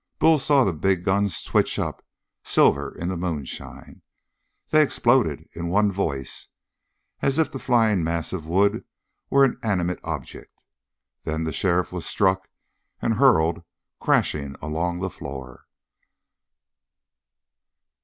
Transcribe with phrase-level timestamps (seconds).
[0.17, 2.03] Bull saw the big guns twitch up,
[2.43, 4.01] silver in the moonshine.
[4.71, 6.47] They exploded in one voice,
[7.21, 8.83] as if the flying mass of wood
[9.29, 10.63] were an animate object.
[11.23, 12.49] Then the sheriff was struck
[12.99, 13.63] and hurled
[13.99, 15.67] crashing along the floor.